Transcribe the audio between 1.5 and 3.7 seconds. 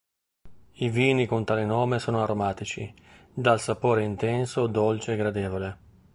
nome sono aromatici, dal